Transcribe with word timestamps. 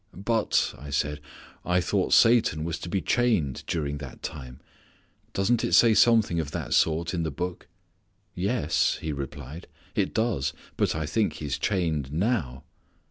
"But," 0.15 0.73
I 0.79 0.89
said, 0.89 1.21
"I 1.63 1.79
thought 1.79 2.11
Satan 2.11 2.63
was 2.63 2.79
to 2.79 2.89
be 2.89 3.01
chained 3.03 3.63
during 3.67 3.99
that 3.99 4.23
time. 4.23 4.59
Doesn't 5.31 5.63
it 5.63 5.73
say 5.73 5.93
something 5.93 6.39
of 6.39 6.49
that 6.49 6.73
sort 6.73 7.13
in 7.13 7.21
the 7.21 7.29
Book?" 7.29 7.67
"Yes," 8.33 8.97
he 8.99 9.13
replied, 9.13 9.67
"it 9.93 10.11
does. 10.15 10.53
But 10.75 10.95
I 10.95 11.05
think 11.05 11.33
he 11.33 11.45
is 11.45 11.59
chained 11.59 12.11
now." 12.11 12.63